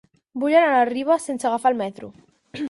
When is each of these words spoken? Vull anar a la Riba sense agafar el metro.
Vull 0.43 0.55
anar 0.61 0.69
a 0.71 0.77
la 0.79 0.87
Riba 0.89 1.19
sense 1.27 1.47
agafar 1.51 1.73
el 1.75 1.79
metro. 1.83 2.11